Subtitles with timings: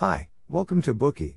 [0.00, 1.34] Hi, welcome to Bookey.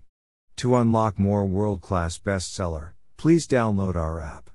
[0.55, 4.50] To unlock more world class bestseller, please download our app.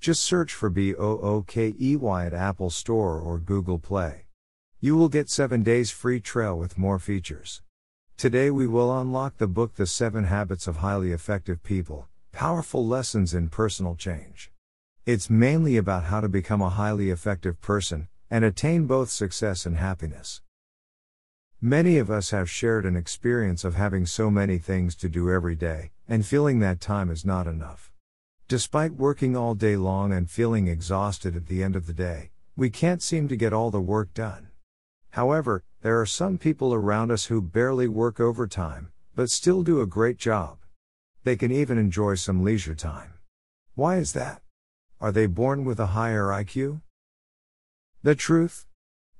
[0.00, 4.26] Just search for B O O K E Y at Apple Store or Google Play.
[4.80, 7.62] You will get 7 days free trial with more features.
[8.16, 13.34] Today we will unlock the book The 7 Habits of Highly Effective People Powerful Lessons
[13.34, 14.50] in Personal Change.
[15.06, 19.76] It's mainly about how to become a highly effective person and attain both success and
[19.76, 20.40] happiness.
[21.66, 25.54] Many of us have shared an experience of having so many things to do every
[25.54, 27.90] day, and feeling that time is not enough.
[28.48, 32.68] Despite working all day long and feeling exhausted at the end of the day, we
[32.68, 34.48] can't seem to get all the work done.
[35.12, 39.86] However, there are some people around us who barely work overtime, but still do a
[39.86, 40.58] great job.
[41.22, 43.14] They can even enjoy some leisure time.
[43.74, 44.42] Why is that?
[45.00, 46.82] Are they born with a higher IQ?
[48.02, 48.66] The truth?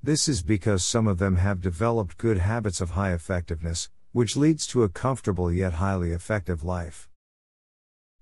[0.05, 4.67] This is because some of them have developed good habits of high effectiveness, which leads
[4.67, 7.09] to a comfortable yet highly effective life.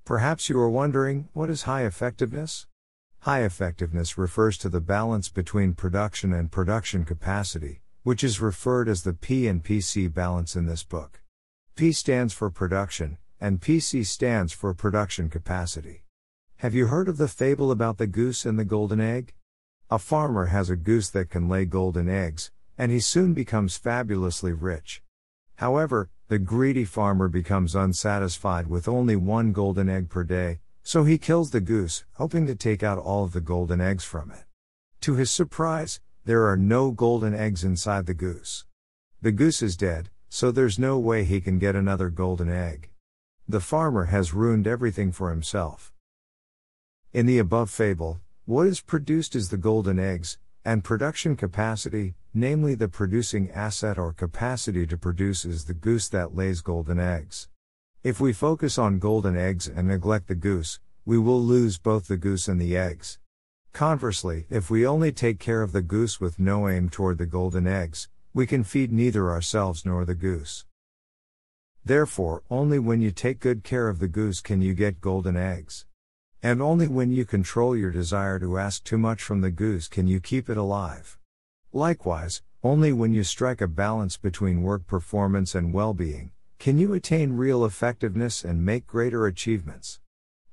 [0.05, 2.69] Perhaps you are wondering, what is high effectiveness?
[3.23, 9.03] High effectiveness refers to the balance between production and production capacity, which is referred as
[9.03, 11.21] the P and PC balance in this book.
[11.75, 16.05] P stands for production, and PC stands for production capacity.
[16.59, 19.35] Have you heard of the fable about the goose and the golden egg?
[19.93, 24.55] A farmer has a goose that can lay golden eggs, and he soon becomes fabulously
[24.55, 25.03] rich.
[25.57, 31.19] However, the greedy farmer becomes unsatisfied with only one golden egg per day, so he
[31.19, 34.45] kills the goose, hoping to take out all of the golden eggs from it.
[35.03, 38.65] To his surprise, there are no golden eggs inside the goose.
[39.21, 42.89] The goose is dead, so there's no way he can get another golden egg.
[43.47, 45.93] The farmer has ruined everything for himself.
[47.13, 52.75] In the above fable, what is produced is the golden eggs, and production capacity, namely
[52.75, 57.49] the producing asset or capacity to produce, is the goose that lays golden eggs.
[58.03, 62.17] If we focus on golden eggs and neglect the goose, we will lose both the
[62.17, 63.21] goose and the eggs.
[63.73, 67.69] Conversely, if we only take care of the goose with no aim toward the golden
[67.69, 70.67] eggs, we can feed neither ourselves nor the goose.
[71.85, 75.87] Therefore, only when you take good care of the goose can you get golden eggs.
[76.45, 80.09] And only when you control your desire to ask too much from the goose can
[80.09, 81.17] you keep it alive.
[81.73, 86.95] Likewise, only when you strike a balance between work performance and well being, can you
[86.95, 90.01] attain real effectiveness and make greater achievements.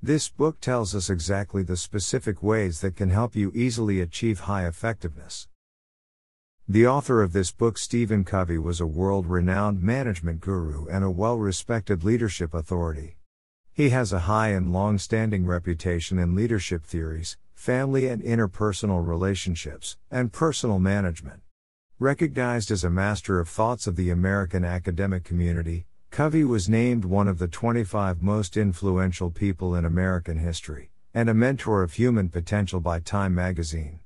[0.02, 4.68] This book tells us exactly the specific ways that can help you easily achieve high
[4.68, 5.48] effectiveness.
[6.68, 11.10] The author of this book, Stephen Covey, was a world renowned management guru and a
[11.10, 13.19] well respected leadership authority.
[13.80, 19.96] He has a high and long standing reputation in leadership theories, family and interpersonal relationships,
[20.12, 21.40] and personal management.
[21.98, 27.30] Recognized as a master of thoughts of the American academic community, Covey was named one
[27.30, 32.82] of the 25 most influential people in American history, and a mentor of human potential
[32.82, 34.02] by Time magazine.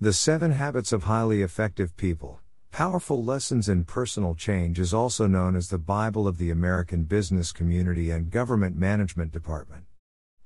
[0.00, 2.40] The Seven Habits of Highly Effective People
[2.76, 7.50] Powerful Lessons in Personal Change is also known as the Bible of the American Business
[7.50, 9.84] Community and Government Management Department.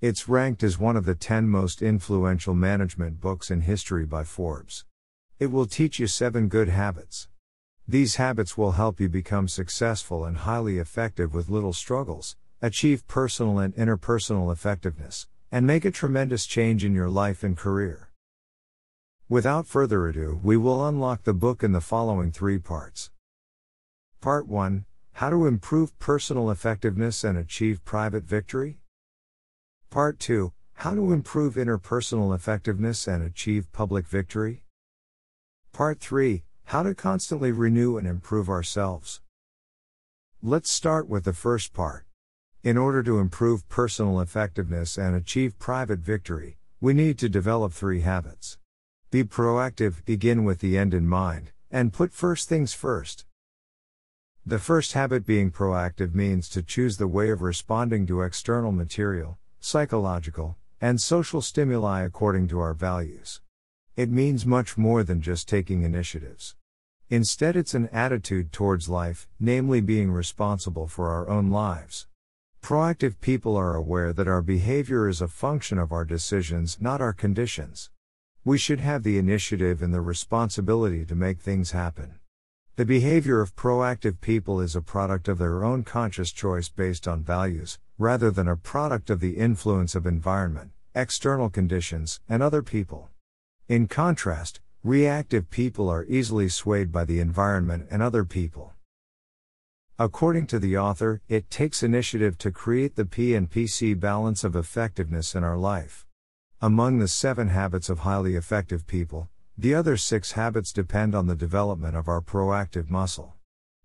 [0.01, 4.85] It's ranked as one of the 10 most influential management books in history by Forbes.
[5.41, 7.27] It will teach you seven good habits.
[7.89, 13.59] These habits will help you become successful and highly effective with little struggles, achieve personal
[13.59, 18.10] and interpersonal effectiveness, and make a tremendous change in your life and career.
[19.31, 23.13] Without further ado, we will unlock the book in the following three parts.
[24.21, 28.81] Part 1 How to Improve Personal Effectiveness and Achieve Private Victory.
[29.89, 34.65] Part 2 How to Improve Interpersonal Effectiveness and Achieve Public Victory.
[35.73, 39.21] Part 3 How to Constantly Renew and Improve Ourselves.
[40.43, 42.05] Let's start with the first part.
[42.65, 48.01] In order to improve personal effectiveness and achieve private victory, we need to develop three
[48.01, 48.59] habits.
[49.11, 53.25] Be proactive, begin with the end in mind, and put first things first.
[54.47, 59.37] The first habit being proactive means to choose the way of responding to external material,
[59.59, 63.41] psychological, and social stimuli according to our values.
[63.97, 66.55] It means much more than just taking initiatives.
[67.09, 72.07] Instead, it's an attitude towards life, namely being responsible for our own lives.
[72.63, 77.13] Proactive people are aware that our behavior is a function of our decisions, not our
[77.13, 77.91] conditions.
[78.43, 82.15] We should have the initiative and the responsibility to make things happen.
[82.77, 87.23] The behavior of proactive people is a product of their own conscious choice based on
[87.23, 93.11] values, rather than a product of the influence of environment, external conditions, and other people.
[93.69, 98.73] In contrast, reactive people are easily swayed by the environment and other people.
[99.99, 104.57] According to the author, it takes initiative to create the P and PC balance of
[104.57, 106.07] effectiveness in our life.
[106.63, 111.35] Among the seven habits of highly effective people, the other six habits depend on the
[111.35, 113.33] development of our proactive muscle.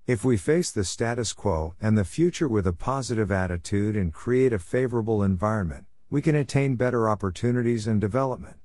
[0.07, 4.51] If we face the status quo and the future with a positive attitude and create
[4.51, 8.57] a favorable environment, we can attain better opportunities and development.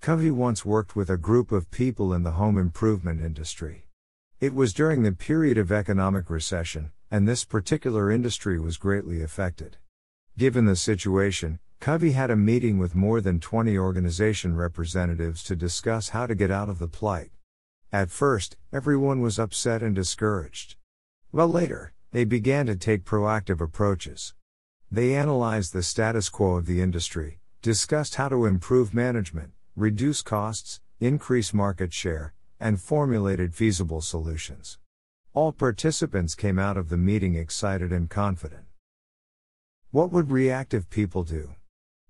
[0.00, 3.88] Covey once worked with a group of people in the home improvement industry.
[4.38, 9.78] It was during the period of economic recession, and this particular industry was greatly affected.
[10.38, 16.08] Given the situation, Covey had a meeting with more than 20 organization representatives to discuss
[16.08, 17.30] how to get out of the plight.
[17.92, 20.76] At first, everyone was upset and discouraged.
[21.30, 24.32] Well, later, they began to take proactive approaches.
[24.90, 30.80] They analyzed the status quo of the industry, discussed how to improve management, reduce costs,
[31.00, 34.78] increase market share, and formulated feasible solutions.
[35.34, 38.64] All participants came out of the meeting excited and confident.
[39.90, 41.50] What would reactive people do?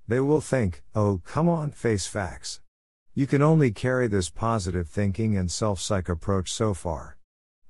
[0.06, 2.60] They will think, oh, come on, face facts.
[3.14, 7.16] You can only carry this positive thinking and self psych approach so far.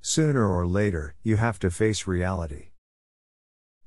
[0.00, 2.70] Sooner or later, you have to face reality.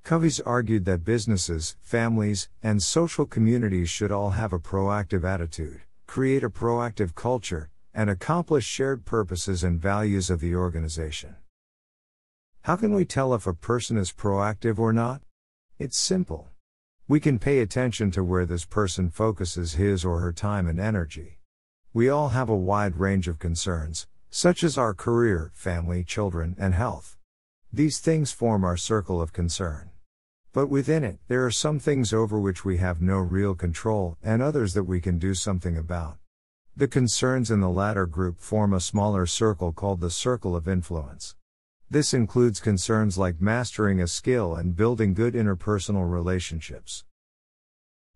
[0.03, 6.43] Covey's argued that businesses, families, and social communities should all have a proactive attitude, create
[6.43, 11.35] a proactive culture, and accomplish shared purposes and values of the organization.
[12.61, 15.21] How can we tell if a person is proactive or not?
[15.77, 16.49] It's simple.
[17.09, 21.39] We can pay attention to where this person focuses his or her time and energy.
[21.93, 26.73] We all have a wide range of concerns, such as our career, family, children, and
[26.73, 27.15] health.
[27.71, 29.91] These things form our circle of concern.
[30.51, 34.41] But within it, there are some things over which we have no real control, and
[34.41, 36.17] others that we can do something about.
[36.75, 41.37] The concerns in the latter group form a smaller circle called the circle of influence.
[41.89, 47.05] This includes concerns like mastering a skill and building good interpersonal relationships.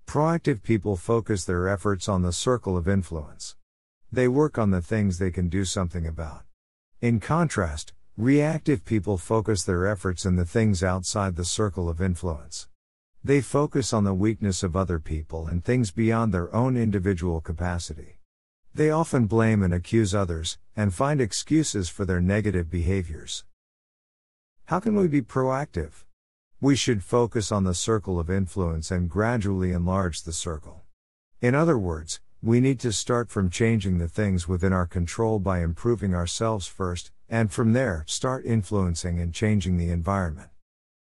[0.06, 3.56] Proactive people focus their efforts on the circle of influence.
[4.12, 6.44] They work on the things they can do something about.
[7.00, 12.68] In contrast, reactive people focus their efforts in the things outside the circle of influence.
[13.24, 18.20] They focus on the weakness of other people and things beyond their own individual capacity.
[18.74, 23.46] They often blame and accuse others, and find excuses for their negative behaviors.
[24.72, 26.06] How can we be proactive?
[26.62, 30.84] We should focus on the circle of influence and gradually enlarge the circle.
[31.42, 35.60] In other words, we need to start from changing the things within our control by
[35.60, 40.52] improving ourselves first, and from there, start influencing and changing the environment.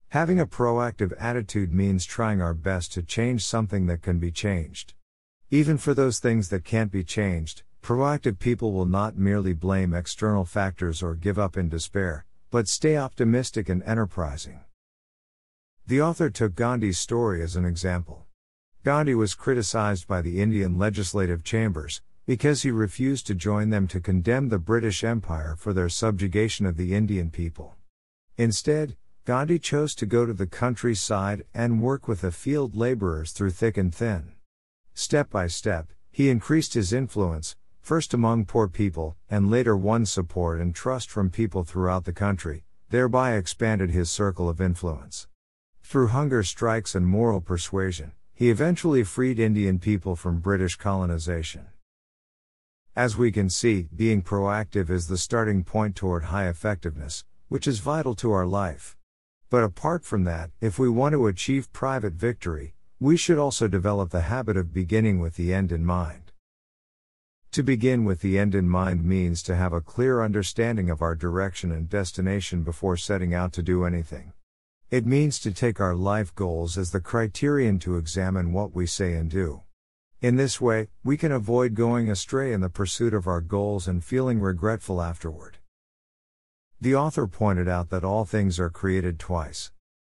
[0.09, 4.95] Having a proactive attitude means trying our best to change something that can be changed.
[5.49, 10.43] Even for those things that can't be changed, proactive people will not merely blame external
[10.43, 14.59] factors or give up in despair, but stay optimistic and enterprising.
[15.87, 18.27] The author took Gandhi's story as an example.
[18.83, 23.99] Gandhi was criticized by the Indian legislative chambers because he refused to join them to
[23.99, 27.75] condemn the British Empire for their subjugation of the Indian people.
[28.37, 28.95] Instead,
[29.25, 33.77] Gandhi chose to go to the countryside and work with the field laborers through thick
[33.77, 34.33] and thin.
[34.93, 40.61] Step by step, he increased his influence, first among poor people, and later won support
[40.61, 45.27] and trust from people throughout the country, thereby expanded his circle of influence.
[45.81, 51.67] Through hunger strikes and moral persuasion, he eventually freed Indian people from British colonization.
[52.95, 57.79] As we can see, being proactive is the starting point toward high effectiveness, which is
[57.79, 58.95] vital to our life.
[59.49, 64.11] But apart from that, if we want to achieve private victory, we should also develop
[64.11, 66.20] the habit of beginning with the end in mind.
[67.51, 71.15] To begin with the end in mind means to have a clear understanding of our
[71.15, 74.31] direction and destination before setting out to do anything.
[74.89, 79.15] It means to take our life goals as the criterion to examine what we say
[79.15, 79.63] and do.
[80.21, 84.01] In this way, we can avoid going astray in the pursuit of our goals and
[84.01, 85.57] feeling regretful afterward.
[86.79, 89.73] The author pointed out that all things are created twice.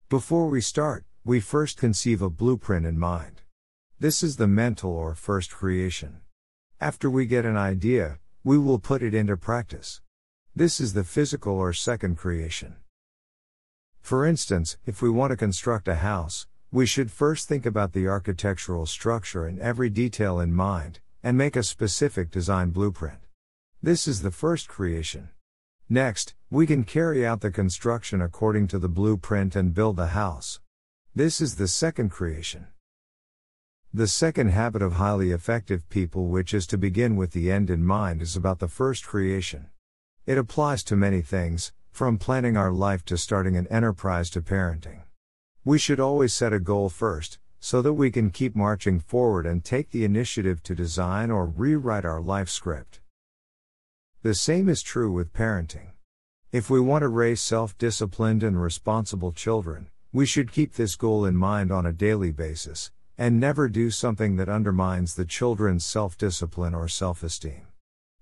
[0.09, 3.43] Before we start, we first conceive a blueprint in mind.
[3.99, 6.21] This is the mental or first creation.
[6.85, 10.03] After we get an idea, we will put it into practice.
[10.55, 12.77] This is the physical or second creation.
[14.03, 18.07] For instance, if we want to construct a house, we should first think about the
[18.07, 23.21] architectural structure and every detail in mind, and make a specific design blueprint.
[23.83, 25.31] This is the first creation.
[25.89, 30.61] Next, we can carry out the construction according to the blueprint and build the house.
[31.15, 32.67] This is the second creation.
[33.97, 37.85] The second habit of highly effective people, which is to begin with the end in
[37.85, 39.69] mind, is about the first creation.
[40.27, 45.03] It applies to many things, From planning our life to starting an enterprise to parenting.
[45.65, 49.65] We should always set a goal first, so that we can keep marching forward and
[49.65, 52.99] take the initiative to design or rewrite our life script.
[54.23, 55.93] The same is true with parenting.
[56.51, 61.25] If we want to raise self disciplined and responsible children, we should keep this goal
[61.25, 66.19] in mind on a daily basis, and never do something that undermines the children's self
[66.19, 67.69] discipline or self esteem.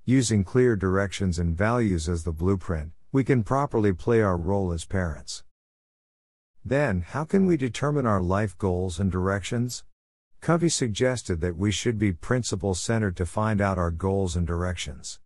[0.05, 4.85] Using clear directions and values as the blueprint, we can properly play our role as
[4.85, 5.45] parents.
[6.65, 9.85] Then, how can we determine our life goals and directions?
[10.41, 15.21] Covey suggested that we should be principle centered to find out our goals and directions.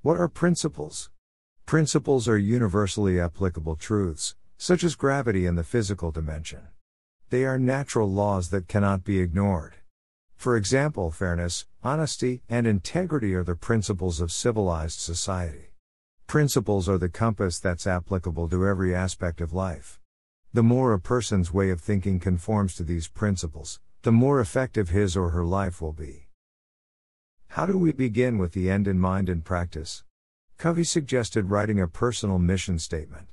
[0.00, 1.10] What are principles?
[1.66, 6.68] Principles are universally applicable truths, such as gravity and the physical dimension.
[7.32, 9.76] They are natural laws that cannot be ignored.
[10.36, 15.72] For example, fairness, honesty, and integrity are the principles of civilized society.
[16.26, 19.98] Principles are the compass that's applicable to every aspect of life.
[20.52, 25.16] The more a person's way of thinking conforms to these principles, the more effective his
[25.16, 26.28] or her life will be.
[27.48, 30.04] How do we begin with the end in mind in practice?
[30.58, 33.28] Covey suggested writing a personal mission statement.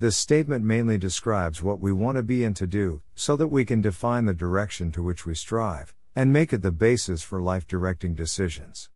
[0.00, 3.66] This statement mainly describes what we want to be and to do, so that we
[3.66, 7.66] can define the direction to which we strive, and make it the basis for life
[7.66, 8.88] directing decisions.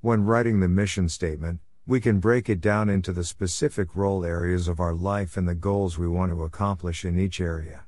[0.00, 4.66] When writing the mission statement, we can break it down into the specific role areas
[4.66, 7.84] of our life and the goals we want to accomplish in each area.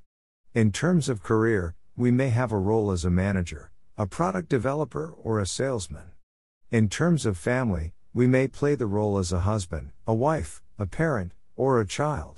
[0.54, 5.12] In terms of career, we may have a role as a manager, a product developer,
[5.24, 6.12] or a salesman.
[6.70, 10.86] In terms of family, we may play the role as a husband, a wife, a
[10.86, 12.36] parent, or a child.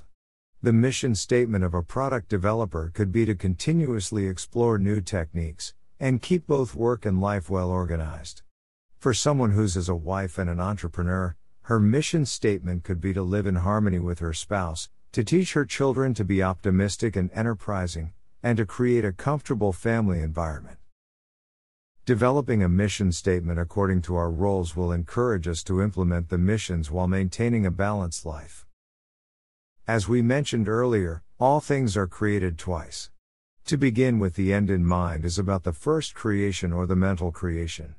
[0.61, 6.21] The mission statement of a product developer could be to continuously explore new techniques and
[6.21, 8.41] keep both work and life well organized.
[8.97, 13.21] For someone who's as a wife and an entrepreneur, her mission statement could be to
[13.21, 18.13] live in harmony with her spouse, to teach her children to be optimistic and enterprising,
[18.41, 20.77] and to create a comfortable family environment.
[22.05, 26.89] Developing a mission statement according to our roles will encourage us to implement the missions
[26.89, 28.65] while maintaining a balanced life.
[29.89, 33.09] As we mentioned earlier, all things are created twice.
[33.65, 37.31] To begin with, the end in mind is about the first creation or the mental
[37.31, 37.95] creation.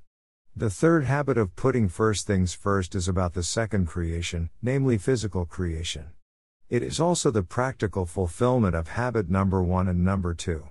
[0.54, 5.44] The third habit of putting first things first is about the second creation, namely physical
[5.44, 6.10] creation.
[6.68, 10.68] It is also the practical fulfillment of habit number one and number two.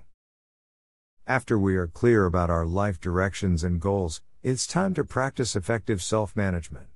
[1.26, 6.02] After we are clear about our life directions and goals, it's time to practice effective
[6.02, 6.86] self management.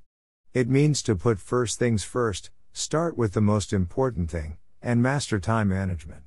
[0.54, 5.38] It means to put first things first, start with the most important thing, and master
[5.38, 6.22] time management.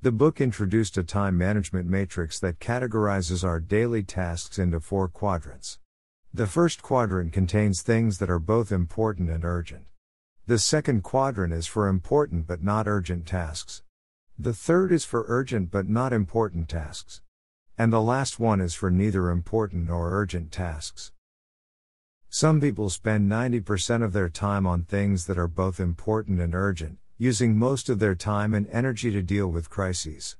[0.00, 5.80] The book introduced a time management matrix that categorizes our daily tasks into four quadrants.
[6.32, 9.86] The first quadrant contains things that are both important and urgent.
[10.46, 13.82] The second quadrant is for important but not urgent tasks.
[14.38, 17.20] The third is for urgent but not important tasks.
[17.76, 21.10] And the last one is for neither important nor urgent tasks.
[22.28, 26.98] Some people spend 90% of their time on things that are both important and urgent,
[27.16, 30.36] using most of their time and energy to deal with crises.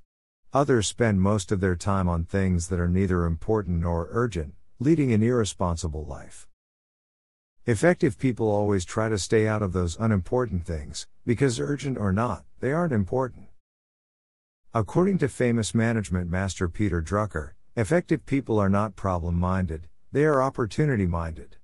[0.52, 5.12] Others spend most of their time on things that are neither important nor urgent, leading
[5.12, 6.47] an irresponsible life.
[7.64, 12.45] Effective people always try to stay out of those unimportant things, because urgent or not,
[12.61, 13.47] they aren't important.
[14.75, 20.43] According to famous management master Peter Drucker, effective people are not problem minded, they are
[20.43, 21.57] opportunity minded.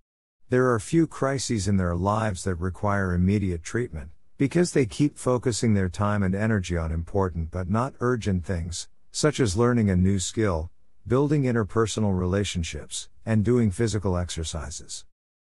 [0.52, 5.72] There are few crises in their lives that require immediate treatment, because they keep focusing
[5.72, 10.18] their time and energy on important but not urgent things, such as learning a new
[10.18, 10.70] skill,
[11.06, 15.06] building interpersonal relationships, and doing physical exercises.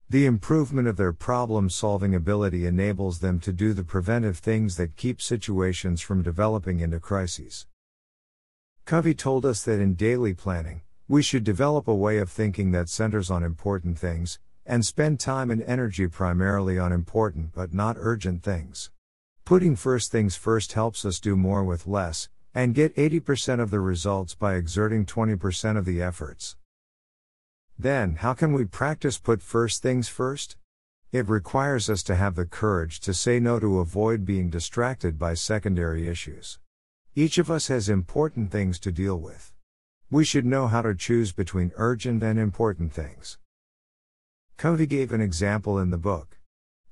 [0.08, 4.94] The improvement of their problem solving ability enables them to do the preventive things that
[4.94, 7.66] keep situations from developing into crises.
[8.84, 12.88] Covey told us that in daily planning, we should develop a way of thinking that
[12.88, 18.42] centers on important things, and spend time and energy primarily on important but not urgent
[18.42, 18.90] things.
[19.44, 23.80] Putting first things first helps us do more with less, and get 80% of the
[23.80, 26.56] results by exerting 20% of the efforts.
[27.78, 30.56] Then, how can we practice put first things first?
[31.10, 35.34] It requires us to have the courage to say no to avoid being distracted by
[35.34, 36.58] secondary issues.
[37.14, 39.52] Each of us has important things to deal with.
[40.10, 43.38] We should know how to choose between urgent and important things.
[44.56, 46.38] Covey gave an example in the book.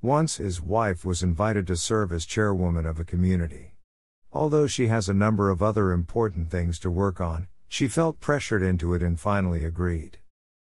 [0.02, 3.74] Once his wife was invited to serve as chairwoman of a community.
[4.32, 8.62] Although she has a number of other important things to work on, she felt pressured
[8.62, 10.18] into it and finally agreed.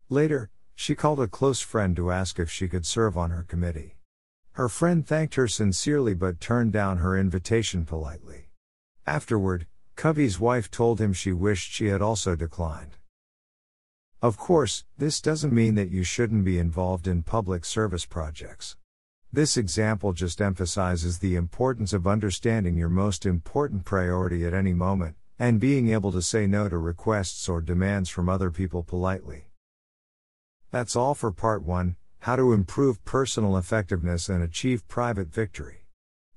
[0.10, 3.98] Later, she called a close friend to ask if she could serve on her committee.
[4.54, 8.50] Her friend thanked her sincerely but turned down her invitation politely.
[9.08, 12.98] Afterward, Covey's wife told him she wished she had also declined.
[14.24, 18.78] Of course, this doesn't mean that you shouldn't be involved in public service projects.
[19.34, 25.16] This example just emphasizes the importance of understanding your most important priority at any moment,
[25.40, 29.46] and being able to say no to requests or demands from other people politely.
[30.70, 35.86] That's all for part 1 How to Improve Personal Effectiveness and Achieve Private Victory.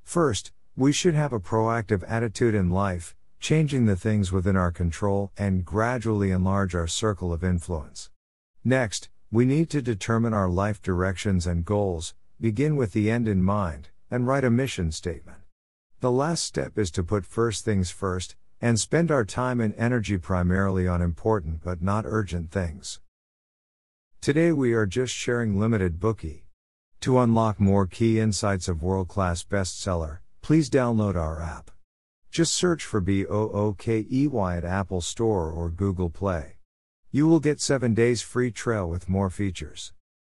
[0.03, 5.31] First, we should have a proactive attitude in life, changing the things within our control,
[5.37, 8.09] and gradually enlarge our circle of influence.
[8.65, 13.43] Next, we need to determine our life directions and goals, begin with the end in
[13.43, 15.37] mind, and write a mission statement.
[16.01, 20.17] The last step is to put first things first, and spend our time and energy
[20.17, 22.99] primarily on important but not urgent things.
[24.23, 26.45] Today we are just sharing limited Bookey.
[27.03, 31.74] To unlock more key insights of world class bestseller, please download our app.
[32.35, 34.09] Just search for BOOKEY
[34.57, 36.57] at Apple Store or Google Play.
[37.13, 39.94] You will get 7 days free trial with more features.